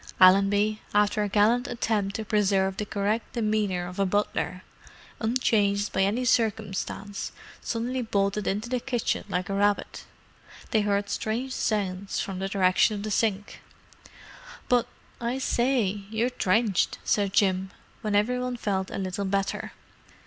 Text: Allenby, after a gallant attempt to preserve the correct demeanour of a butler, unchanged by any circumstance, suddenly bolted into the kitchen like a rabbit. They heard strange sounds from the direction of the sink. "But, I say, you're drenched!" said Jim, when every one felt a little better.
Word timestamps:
Allenby, 0.19 0.81
after 0.95 1.21
a 1.21 1.29
gallant 1.29 1.67
attempt 1.67 2.15
to 2.15 2.25
preserve 2.25 2.75
the 2.77 2.87
correct 2.87 3.33
demeanour 3.33 3.85
of 3.85 3.99
a 3.99 4.05
butler, 4.07 4.63
unchanged 5.19 5.91
by 5.93 6.01
any 6.01 6.25
circumstance, 6.25 7.31
suddenly 7.61 8.01
bolted 8.01 8.47
into 8.47 8.67
the 8.67 8.79
kitchen 8.79 9.23
like 9.29 9.47
a 9.47 9.53
rabbit. 9.53 10.05
They 10.71 10.81
heard 10.81 11.07
strange 11.11 11.53
sounds 11.53 12.19
from 12.19 12.39
the 12.39 12.49
direction 12.49 12.95
of 12.95 13.03
the 13.03 13.11
sink. 13.11 13.61
"But, 14.67 14.87
I 15.19 15.37
say, 15.37 16.01
you're 16.09 16.31
drenched!" 16.31 16.97
said 17.03 17.31
Jim, 17.33 17.69
when 18.01 18.15
every 18.15 18.39
one 18.39 18.57
felt 18.57 18.89
a 18.89 18.97
little 18.97 19.25
better. 19.25 19.71